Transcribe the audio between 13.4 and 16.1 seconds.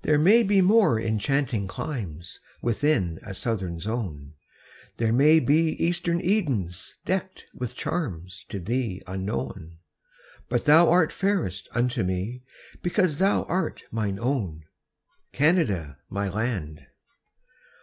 art mine own, Canada,